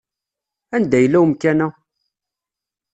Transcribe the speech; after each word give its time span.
Anda 0.75 0.97
yella 0.99 1.17
umkan-a? 1.23 1.67